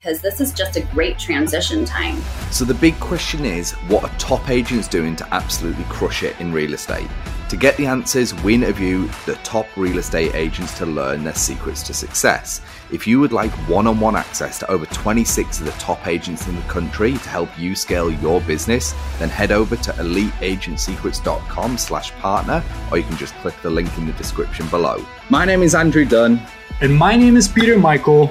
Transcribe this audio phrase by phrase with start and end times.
[0.00, 2.16] because this is just a great transition time.
[2.52, 6.52] So, the big question is what are top agents doing to absolutely crush it in
[6.52, 7.08] real estate?
[7.48, 11.82] To get the answers, we interview the top real estate agents to learn their secrets
[11.84, 12.60] to success.
[12.92, 16.46] If you would like one on one access to over 26 of the top agents
[16.46, 22.12] in the country to help you scale your business, then head over to eliteagentsecrets.com slash
[22.12, 22.62] partner,
[22.92, 25.04] or you can just click the link in the description below.
[25.30, 26.40] My name is Andrew Dunn.
[26.80, 28.30] And my name is Peter Michael.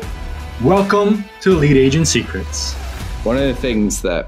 [0.64, 2.74] Welcome to Elite Agent Secrets.
[3.24, 4.28] One of the things that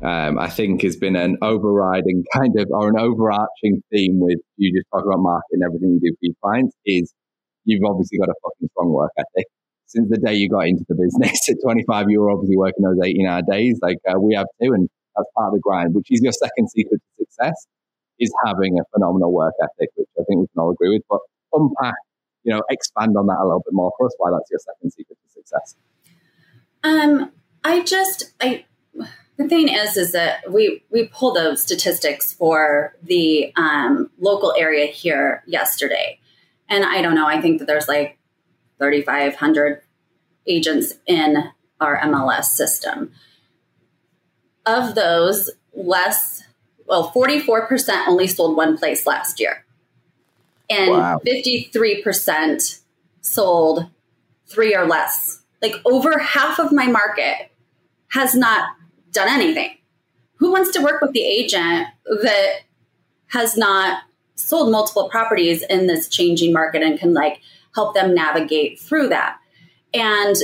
[0.00, 4.72] um, I think has been an overriding kind of or an overarching theme with you
[4.72, 7.12] just talk about marketing everything you do for your clients is
[7.66, 9.48] you've obviously got a fucking strong work ethic.
[9.84, 12.98] Since the day you got into the business at 25, you were obviously working those
[13.04, 14.72] 18 hour days like uh, we have too.
[14.72, 17.66] And that's part of the grind, which is your second secret to success
[18.18, 21.02] is having a phenomenal work ethic, which I think we can all agree with.
[21.10, 21.20] But
[21.52, 21.96] unpack
[22.44, 24.14] you know, expand on that a little bit more for us.
[24.18, 25.76] Why that's your second secret to success?
[26.82, 27.32] Um,
[27.64, 28.64] I just I
[29.36, 34.86] the thing is is that we we pulled those statistics for the um, local area
[34.86, 36.18] here yesterday,
[36.68, 37.26] and I don't know.
[37.26, 38.18] I think that there's like
[38.78, 39.82] 3,500
[40.46, 43.12] agents in our MLS system.
[44.66, 46.44] Of those, less
[46.86, 49.64] well, 44% only sold one place last year
[50.70, 51.20] and wow.
[51.26, 52.80] 53%
[53.20, 53.86] sold
[54.46, 55.42] three or less.
[55.60, 57.50] Like over half of my market
[58.08, 58.70] has not
[59.12, 59.76] done anything.
[60.36, 61.88] Who wants to work with the agent
[62.22, 62.60] that
[63.28, 64.04] has not
[64.36, 67.40] sold multiple properties in this changing market and can like
[67.74, 69.36] help them navigate through that?
[69.92, 70.36] And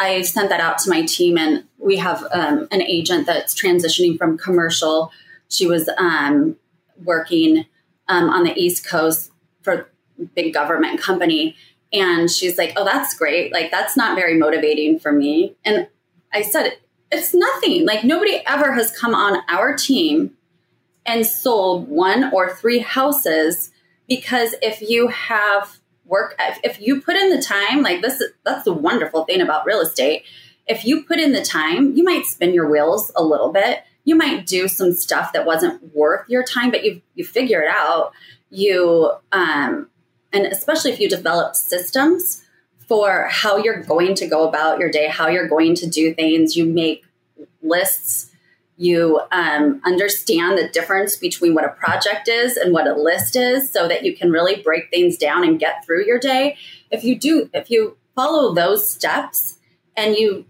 [0.00, 4.18] I sent that out to my team, and we have um, an agent that's transitioning
[4.18, 5.12] from commercial.
[5.48, 6.56] She was um,
[7.04, 7.64] working
[8.08, 9.30] um, on the East Coast
[9.64, 9.90] for
[10.34, 11.56] big government company.
[11.92, 13.52] And she's like oh that's great.
[13.52, 15.56] Like that's not very motivating for me.
[15.64, 15.88] And
[16.32, 16.78] i said
[17.10, 17.86] it's nothing.
[17.86, 20.32] Like nobody ever has come on our team
[21.06, 23.70] and sold one or three houses
[24.08, 28.72] because if you have work if you put in the time like this that's the
[28.72, 30.24] wonderful thing about real estate.
[30.66, 33.84] If you put in the time you might spin your wheels a little bit.
[34.06, 37.68] You might do some stuff that wasn't worth your time but you you figure it
[37.68, 38.12] out
[38.54, 39.88] you um,
[40.32, 42.44] and especially if you develop systems
[42.88, 46.56] for how you're going to go about your day how you're going to do things.
[46.56, 47.04] You make
[47.62, 48.30] lists.
[48.76, 53.70] You um, understand the difference between what a project is and what a list is
[53.70, 56.56] so that you can really break things down and get through your day.
[56.90, 59.58] If you do if you follow those steps
[59.96, 60.44] and you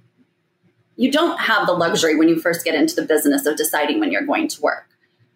[0.96, 4.10] you don't have the luxury when you first get into the business of deciding when
[4.10, 4.88] you're going to work.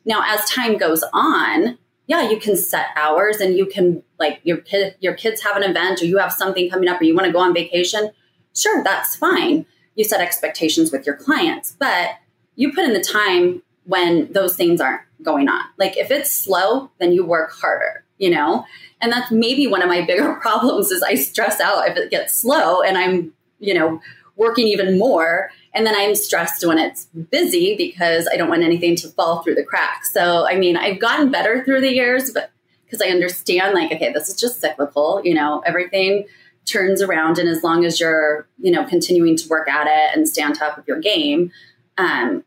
[0.05, 4.57] Now as time goes on yeah, you can set hours and you can like your
[4.57, 7.27] kid your kids have an event or you have something coming up or you want
[7.27, 8.11] to go on vacation.
[8.57, 9.67] Sure, that's fine.
[9.95, 12.13] You set expectations with your clients, but
[12.57, 15.63] you put in the time when those things aren't going on.
[15.79, 18.65] Like if it's slow, then you work harder, you know?
[19.03, 22.33] And that's maybe one of my bigger problems is I stress out if it gets
[22.33, 24.01] slow and I'm, you know,
[24.35, 28.97] working even more and then I'm stressed when it's busy because I don't want anything
[28.97, 30.13] to fall through the cracks.
[30.13, 32.51] So, I mean, I've gotten better through the years, but
[32.85, 36.27] because I understand, like, okay, this is just cyclical, you know, everything
[36.65, 37.39] turns around.
[37.39, 40.53] And as long as you're, you know, continuing to work at it and stay on
[40.53, 41.53] top of your game,
[41.99, 42.45] um,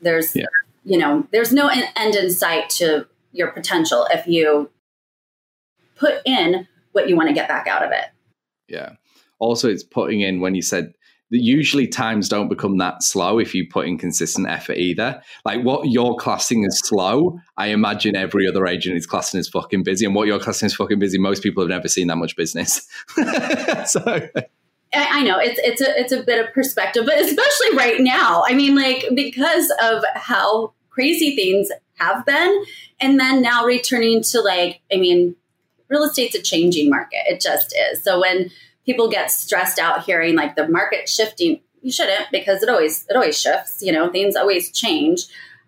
[0.00, 0.46] there's, yeah.
[0.84, 4.70] you know, there's no end in sight to your potential if you
[5.96, 8.06] put in what you want to get back out of it.
[8.68, 8.94] Yeah.
[9.38, 10.94] Also, it's putting in when you said
[11.38, 15.20] usually times don't become that slow if you put in consistent effort either.
[15.44, 19.82] Like what you're classing as slow, I imagine every other agent is classing as fucking
[19.82, 20.04] busy.
[20.06, 22.86] And what you're classing as fucking busy, most people have never seen that much business.
[23.86, 24.28] so
[24.94, 28.44] I know it's it's a it's a bit of perspective, but especially right now.
[28.46, 32.64] I mean, like because of how crazy things have been,
[33.00, 35.34] and then now returning to like, I mean,
[35.88, 37.22] real estate's a changing market.
[37.26, 38.02] It just is.
[38.02, 38.50] So when
[38.84, 41.60] people get stressed out hearing like the market shifting.
[41.82, 43.82] You shouldn't because it always it always shifts.
[43.82, 45.24] You know, things always change.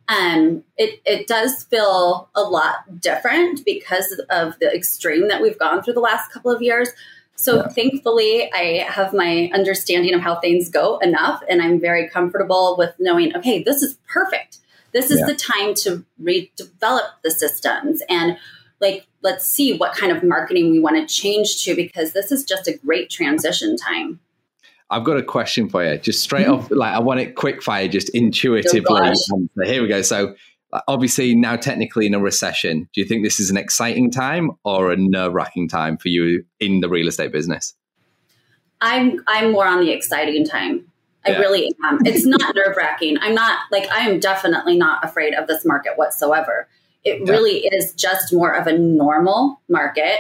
[0.09, 5.83] Um, it it does feel a lot different because of the extreme that we've gone
[5.83, 6.91] through the last couple of years.
[7.37, 7.69] So yeah.
[7.69, 12.95] thankfully, I have my understanding of how things go enough, and I'm very comfortable with
[12.99, 14.59] knowing, okay, this is perfect.
[14.93, 15.27] This is yeah.
[15.27, 18.39] the time to redevelop the systems and
[18.81, 22.45] like let's see what kind of marketing we want to change to because this is
[22.45, 24.21] just a great transition time.
[24.89, 26.71] I've got a question for you, just straight off.
[26.77, 28.85] Like, I want it quick fire, just intuitively.
[28.89, 30.01] Oh um, here we go.
[30.03, 30.37] So,
[30.87, 34.93] obviously, now technically in a recession, do you think this is an exciting time or
[34.93, 37.75] a nerve wracking time for you in the real estate business?
[38.81, 40.87] I'm I'm more on the exciting time.
[41.25, 41.99] I really am.
[42.05, 43.17] It's not nerve wracking.
[43.21, 46.69] I'm not like I am definitely not afraid of this market whatsoever.
[47.07, 47.33] It yeah.
[47.33, 50.19] really is just more of a normal market.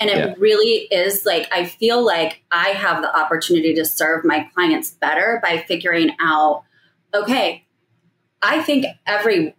[0.00, 0.34] And it yeah.
[0.38, 5.40] really is like, I feel like I have the opportunity to serve my clients better
[5.42, 6.62] by figuring out,
[7.12, 7.66] okay,
[8.40, 9.56] I think every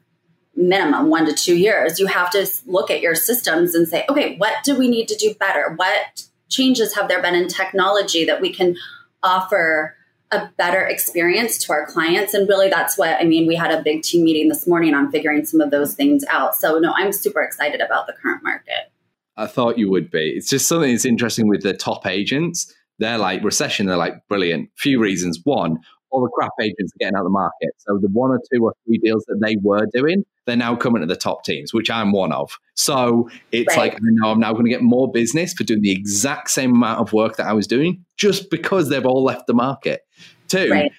[0.56, 4.38] minimum one to two years, you have to look at your systems and say, okay,
[4.38, 5.74] what do we need to do better?
[5.76, 8.78] What changes have there been in technology that we can
[9.22, 9.98] offer
[10.32, 12.34] a better experience to our clients?
[12.34, 13.48] And really, that's what I mean.
[13.48, 16.56] We had a big team meeting this morning on figuring some of those things out.
[16.56, 18.92] So, no, I'm super excited about the current market.
[19.38, 20.34] I thought you would be.
[20.36, 22.74] It's just something that's interesting with the top agents.
[23.00, 24.70] They're like recession, they're like brilliant.
[24.76, 25.40] Few reasons.
[25.44, 25.80] One,
[26.12, 27.70] all the crap agents are getting out of the market.
[27.78, 31.02] So the one or two or three deals that they were doing, they're now coming
[31.02, 32.58] to the top teams, which I'm one of.
[32.76, 33.94] So it's right.
[33.94, 36.72] like, I know I'm now going to get more business for doing the exact same
[36.72, 40.02] amount of work that I was doing just because they've all left the market.
[40.48, 40.92] Two, right.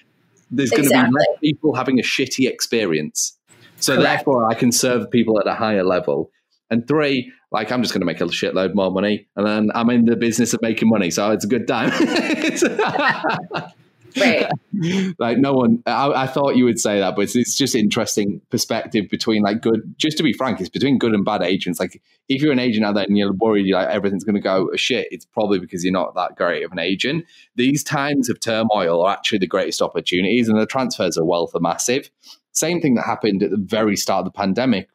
[0.49, 1.07] there's going exactly.
[1.07, 3.37] to be less people having a shitty experience.
[3.77, 4.09] So Correct.
[4.09, 6.31] therefore, I can serve people at a higher level.
[6.69, 9.89] And three, like I'm just going to make a shitload more money, and then I'm
[9.89, 11.91] in the business of making money, so it's a good time.
[14.17, 14.47] right.
[15.19, 18.41] like no one, I, I, thought you would say that, but it's, it's, just interesting
[18.49, 19.93] perspective between like good.
[19.97, 21.79] Just to be frank, it's between good and bad agents.
[21.79, 24.41] Like if you're an agent out there and you're worried, you're like everything's going to
[24.41, 27.25] go shit, it's probably because you're not that great of an agent.
[27.55, 31.61] These times of turmoil are actually the greatest opportunities, and the transfers of wealth are
[31.61, 32.09] massive.
[32.53, 34.89] Same thing that happened at the very start of the pandemic,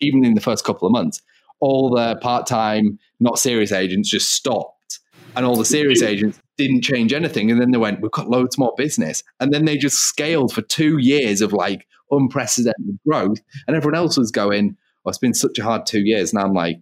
[0.00, 1.20] even in the first couple of months.
[1.60, 5.00] All the part time, not serious agents just stopped.
[5.34, 7.50] And all the serious agents didn't change anything.
[7.50, 9.22] And then they went, we've got loads more business.
[9.40, 13.38] And then they just scaled for two years of like unprecedented growth.
[13.66, 16.32] And everyone else was going, oh, it's been such a hard two years.
[16.32, 16.80] And I'm like,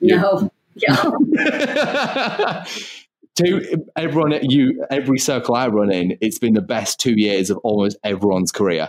[0.00, 0.50] no.
[0.76, 2.64] Yeah.
[3.34, 7.50] to everyone at you, every circle I run in, it's been the best two years
[7.50, 8.88] of almost everyone's career.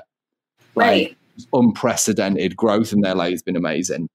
[0.75, 1.09] Right.
[1.09, 1.17] Like,
[1.53, 4.09] unprecedented growth, and their like it's been amazing.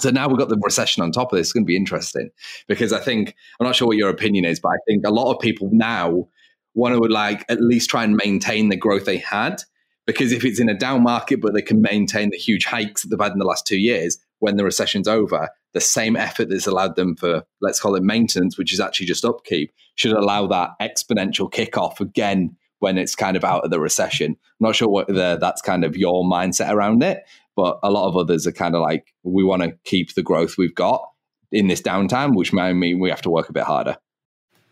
[0.00, 1.48] So now we've got the recession on top of this.
[1.48, 2.30] It's going to be interesting
[2.68, 5.32] because I think I'm not sure what your opinion is, but I think a lot
[5.32, 6.28] of people now
[6.74, 9.62] want to like at least try and maintain the growth they had.
[10.06, 13.08] Because if it's in a down market, but they can maintain the huge hikes that
[13.08, 16.66] they've had in the last two years, when the recession's over, the same effort that's
[16.66, 20.70] allowed them for, let's call it maintenance, which is actually just upkeep, should allow that
[20.80, 24.32] exponential kickoff again when it's kind of out of the recession.
[24.32, 27.22] I'm not sure whether that's kind of your mindset around it,
[27.56, 30.56] but a lot of others are kind of like, we want to keep the growth
[30.58, 31.06] we've got
[31.52, 33.96] in this downtime, which might mean we have to work a bit harder.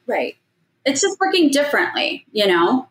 [0.07, 0.37] Right.
[0.85, 2.89] It's just working differently, you know?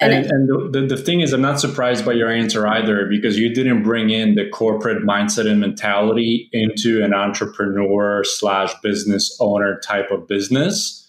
[0.00, 3.38] And, and, and the, the thing is, I'm not surprised by your answer either because
[3.38, 9.78] you didn't bring in the corporate mindset and mentality into an entrepreneur slash business owner
[9.78, 11.01] type of business.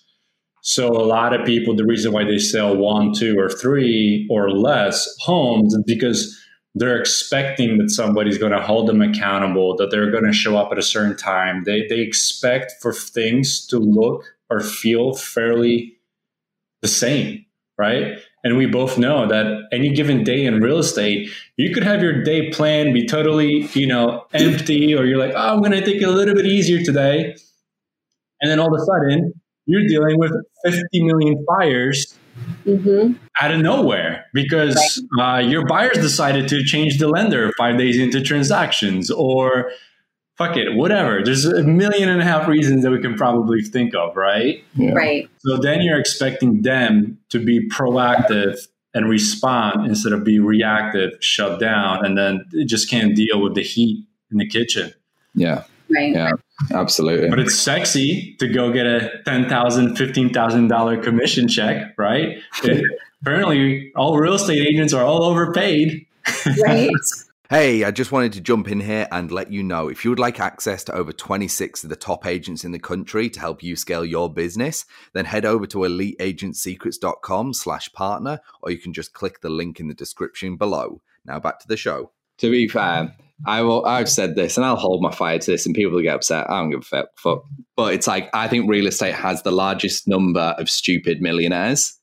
[0.65, 4.50] So a lot of people, the reason why they sell one, two, or three or
[4.50, 6.39] less homes is because
[6.74, 10.71] they're expecting that somebody's going to hold them accountable, that they're going to show up
[10.71, 11.63] at a certain time.
[11.65, 15.98] They, they expect for things to look or feel fairly
[16.81, 17.45] the same,
[17.77, 18.19] right?
[18.45, 22.24] And we both know that any given day in real estate, you could have your
[22.24, 26.01] day plan be totally, you know, empty, or you're like, oh, I'm going to take
[26.01, 27.36] it a little bit easier today.
[28.39, 29.33] And then all of a sudden,
[29.65, 30.31] you're dealing with
[30.65, 32.18] 50 million fires
[32.65, 33.13] mm-hmm.
[33.42, 35.37] out of nowhere because right.
[35.37, 39.71] uh, your buyers decided to change the lender five days into transactions or
[40.37, 41.23] fuck it, whatever.
[41.23, 44.64] There's a million and a half reasons that we can probably think of, right?
[44.76, 44.94] Yeah.
[44.94, 45.30] Right.
[45.40, 51.59] So then you're expecting them to be proactive and respond instead of be reactive, shut
[51.59, 54.94] down, and then just can't deal with the heat in the kitchen.
[55.33, 55.64] Yeah.
[55.95, 56.14] Right.
[56.14, 56.31] Yeah,
[56.71, 57.30] absolutely.
[57.30, 62.38] But it's sexy to go get a $10,000, $15,000 commission check, right?
[62.64, 62.85] It,
[63.21, 66.06] apparently, all real estate agents are all overpaid.
[66.66, 66.90] Right.
[67.50, 70.18] Hey, I just wanted to jump in here and let you know if you would
[70.18, 73.76] like access to over 26 of the top agents in the country to help you
[73.76, 79.42] scale your business, then head over to eliteagentsecrets.com slash partner, or you can just click
[79.42, 81.02] the link in the description below.
[81.26, 82.12] Now back to the show.
[82.40, 83.85] To be fair, I will.
[83.85, 86.50] I've said this, and I'll hold my fire to this, and people will get upset.
[86.50, 87.44] I don't give a fuck.
[87.76, 91.97] But it's like I think real estate has the largest number of stupid millionaires.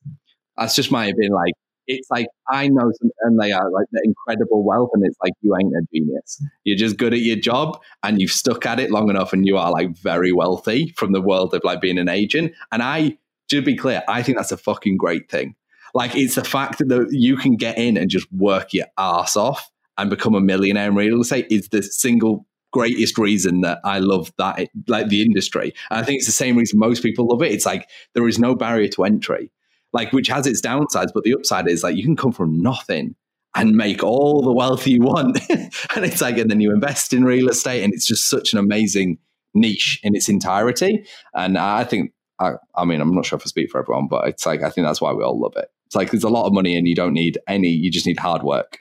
[0.56, 1.32] That's just my opinion.
[1.32, 1.54] Like
[1.86, 5.56] it's like I know some, and they are like incredible wealth, and it's like you
[5.56, 6.42] ain't a genius.
[6.64, 9.56] You're just good at your job, and you've stuck at it long enough, and you
[9.56, 12.52] are like very wealthy from the world of like being an agent.
[12.70, 13.16] And I,
[13.48, 15.54] to be clear, I think that's a fucking great thing.
[15.94, 19.70] Like it's the fact that you can get in and just work your ass off
[20.00, 24.32] and become a millionaire in real estate is the single greatest reason that I love
[24.38, 25.74] that like the industry.
[25.90, 27.52] And I think it's the same reason most people love it.
[27.52, 29.50] It's like there is no barrier to entry.
[29.92, 33.14] like which has its downsides, but the upside is like you can come from nothing
[33.56, 35.40] and make all the wealth you want.
[35.50, 38.58] and it's like, and then you invest in real estate, and it's just such an
[38.58, 39.18] amazing
[39.54, 41.04] niche in its entirety.
[41.34, 44.28] And I think, I, I mean, I'm not sure if I speak for everyone, but
[44.28, 45.68] it's like, I think that's why we all love it.
[45.86, 48.18] It's like there's a lot of money and you don't need any, you just need
[48.18, 48.78] hard work.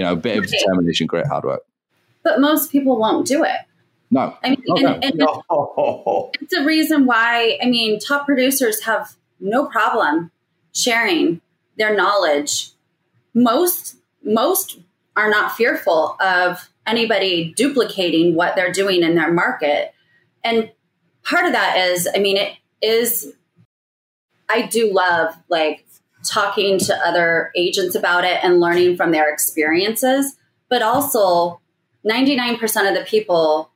[0.00, 1.60] You know, a bit of determination, great hard work.
[2.24, 3.58] But most people won't do it.
[4.10, 4.34] No.
[4.42, 4.84] I mean, Okay.
[4.86, 6.30] and, and No.
[6.40, 10.30] it's a reason why, I mean, top producers have no problem
[10.72, 11.42] sharing
[11.76, 12.70] their knowledge.
[13.34, 14.78] Most, most
[15.18, 19.92] are not fearful of anybody duplicating what they're doing in their market.
[20.42, 20.70] And
[21.24, 23.34] part of that is, I mean, it is,
[24.48, 25.86] I do love like
[26.22, 30.36] talking to other agents about it and learning from their experiences,
[30.68, 31.60] but also
[32.04, 33.70] 99% of the people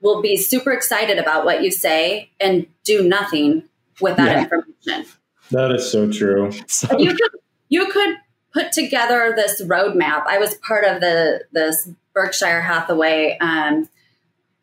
[0.00, 3.64] will be super excited about what you say and do nothing
[4.00, 4.42] with that Yeah.
[4.44, 5.06] information.
[5.50, 6.50] That is so true.
[6.68, 7.30] So, You could
[7.68, 8.16] you could
[8.52, 10.24] put together this roadmap.
[10.26, 13.88] I was part of the this Berkshire Hathaway um,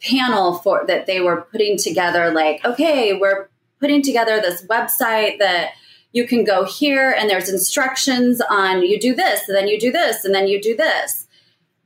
[0.02, 2.32] panel for that they were putting together.
[2.32, 5.72] Like, okay, we're putting together this website that
[6.18, 9.92] you can go here and there's instructions on you do this, and then you do
[9.92, 11.28] this, and then you do this.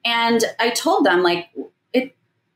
[0.06, 1.50] And I told them like
[1.94, 2.16] it.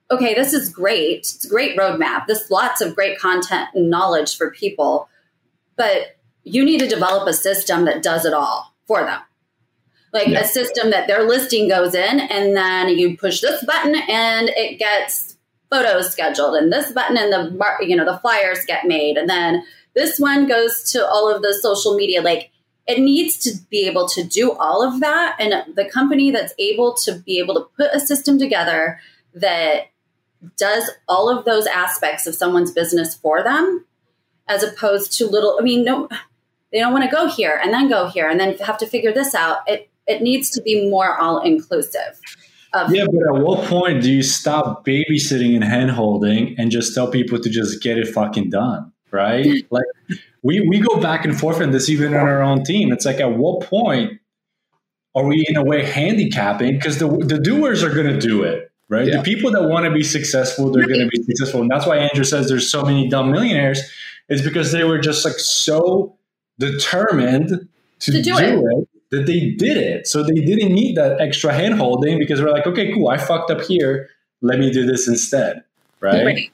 [0.09, 1.19] Okay, this is great.
[1.19, 2.27] It's a great roadmap.
[2.27, 5.09] There's lots of great content and knowledge for people,
[5.75, 9.19] but you need to develop a system that does it all for them.
[10.13, 10.41] Like Yeah.
[10.41, 14.79] a system that their listing goes in, and then you push this button, and it
[14.79, 15.35] gets
[15.69, 17.41] photos scheduled, and this button, and the
[17.81, 19.63] you know the flyers get made, and then
[19.95, 22.21] this one goes to all of the social media.
[22.21, 22.51] Like
[22.87, 26.93] it needs to be able to do all of that, and the company that's able
[27.05, 28.99] to be able to put a system together
[29.33, 29.87] that
[30.57, 33.85] does all of those aspects of someone's business for them
[34.47, 36.07] as opposed to little i mean no
[36.71, 39.11] they don't want to go here and then go here and then have to figure
[39.11, 42.19] this out it it needs to be more all inclusive
[42.91, 47.09] Yeah, but at what point do you stop babysitting and hand holding and just tell
[47.09, 48.91] people to just get it fucking done?
[49.15, 49.65] Right?
[49.71, 49.85] like
[50.43, 52.91] we, we go back and forth in this even on our own team.
[52.91, 54.19] It's like at what point
[55.15, 56.73] are we in a way handicapping?
[56.75, 58.71] Because the the doers are gonna do it.
[58.87, 59.07] Right.
[59.07, 59.17] Yeah.
[59.17, 61.61] The people that want to be successful, they're going to be successful.
[61.61, 63.81] And that's why Andrew says there's so many dumb millionaires,
[64.29, 66.15] is because they were just like so
[66.59, 67.67] determined
[68.01, 68.87] to, To do do, it.
[69.09, 70.05] that they did it.
[70.05, 73.49] So they didn't need that extra hand holding because we're like, okay, cool, I fucked
[73.49, 74.07] up here.
[74.41, 75.63] Let me do this instead.
[75.99, 76.23] Right.
[76.23, 76.51] Right.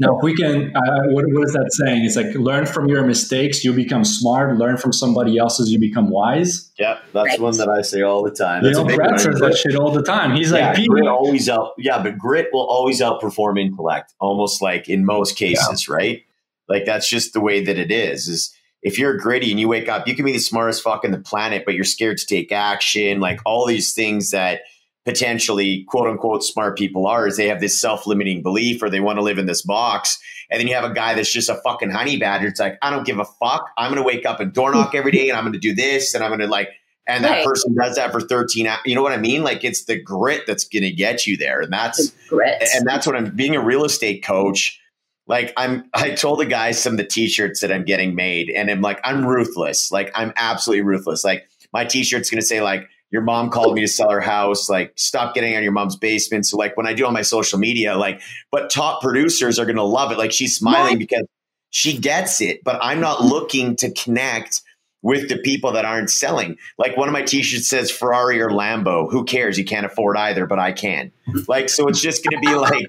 [0.00, 2.04] Now, if we can, uh, what, what is that saying?
[2.04, 4.56] It's like learn from your mistakes, you become smart.
[4.56, 6.70] Learn from somebody else's, you become wise.
[6.78, 7.40] Yeah, that's Right.
[7.40, 8.64] one that I say all the time.
[8.64, 10.34] You That's know, a Brad says that shit all the time.
[10.34, 11.74] He's yeah, like, grit people, always out.
[11.78, 16.24] Yeah, but grit will always outperform intellect, almost like in most cases, right?
[16.68, 18.26] Like that's just the way that it is.
[18.28, 21.10] Is if you're gritty and you wake up, you can be the smartest fuck in
[21.10, 23.20] the planet, but you're scared to take action.
[23.20, 24.62] Like all these things that
[25.04, 29.18] potentially quote unquote smart people are is they have this self-limiting belief or they want
[29.18, 30.18] to live in this box.
[30.50, 32.48] And then you have a guy that's just a fucking honey badger.
[32.48, 33.70] It's like, I don't give a fuck.
[33.78, 36.22] I'm gonna wake up and door knock every day and I'm gonna do this and
[36.22, 36.70] I'm gonna like
[37.06, 37.44] and that Right.
[37.44, 38.80] person does that for 13 hours.
[38.84, 39.42] You know what I mean?
[39.42, 41.60] Like it's the grit that's going to get you there.
[41.60, 44.78] And that's, grit and that's what I'm being a real estate coach.
[45.26, 48.70] Like I'm, I told the guys some of the t-shirts that I'm getting made and
[48.70, 49.90] I'm like, I'm ruthless.
[49.90, 51.24] Like I'm absolutely ruthless.
[51.24, 54.68] Like my t-shirt's going to say like, your mom called me to sell her house.
[54.68, 56.46] Like stop getting on your mom's basement.
[56.46, 59.76] So like when I do on my social media, like, but top producers are going
[59.76, 60.18] to love it.
[60.18, 61.24] Like she's smiling because
[61.70, 64.62] she gets it, but I'm not looking to connect
[65.02, 66.58] with the people that aren't selling.
[66.78, 69.10] Like one of my t-shirts says Ferrari or Lambo.
[69.10, 69.58] Who cares?
[69.58, 71.10] You can't afford either, but I can.
[71.48, 72.86] Like so it's just going to be like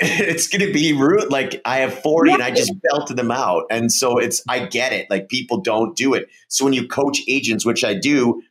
[0.00, 1.30] it's going to be rude.
[1.30, 3.64] Like I have 40 and I just belted them out.
[3.70, 5.10] And so it's I get it.
[5.10, 6.28] Like people don't do it.
[6.46, 8.42] So when you coach agents, which I do,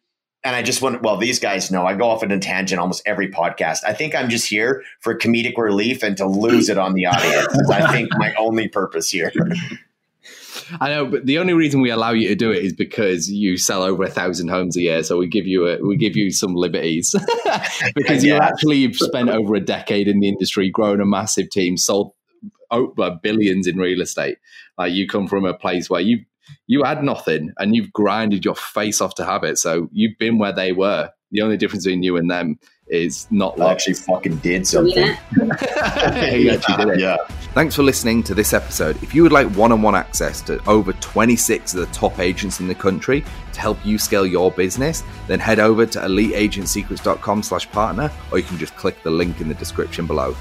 [0.43, 3.01] and I just want well, these guys know I go off on a tangent almost
[3.05, 3.79] every podcast.
[3.85, 7.69] I think I'm just here for comedic relief and to lose it on the audience.
[7.69, 9.31] I think my only purpose here.
[10.81, 13.57] I know, but the only reason we allow you to do it is because you
[13.57, 15.03] sell over a thousand homes a year.
[15.03, 17.15] So we give you a, we give you some liberties
[17.95, 18.43] because you Yeah.
[18.43, 22.11] actually you've spent over a decade in the industry, grown a massive team, sold
[22.71, 24.37] over billions in real estate.
[24.77, 26.19] Like you come from a place where you
[26.67, 29.57] you had nothing and you've grinded your face off to have it.
[29.57, 31.09] So you've been where they were.
[31.31, 32.57] The only difference between you and them
[32.87, 33.71] is not I luck.
[33.73, 35.17] actually fucking did I something.
[35.35, 36.99] it- you did.
[37.01, 37.17] Yeah.
[37.53, 39.01] Thanks for listening to this episode.
[39.03, 42.59] If you would like one on one access to over 26 of the top agents
[42.61, 47.69] in the country to help you scale your business, then head over to eliteagentsecrets.com slash
[47.71, 50.35] partner, or you can just click the link in the description below.